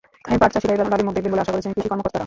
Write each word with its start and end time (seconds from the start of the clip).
তাই 0.25 0.37
পাটচাষিরা 0.41 0.73
এবার 0.75 0.87
লাভের 0.91 1.05
মুখ 1.07 1.13
দেখবেন 1.15 1.31
বলে 1.33 1.43
আশা 1.45 1.53
করছেন 1.53 1.71
কৃষি 1.75 1.89
কর্মকর্তারা। 1.89 2.19